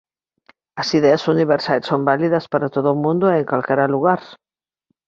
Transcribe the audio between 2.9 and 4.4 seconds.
o mundo e en calquera lugar.